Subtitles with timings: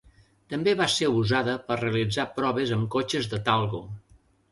[0.51, 3.83] També va ser usada per realitzar proves amb cotxes de Talgo.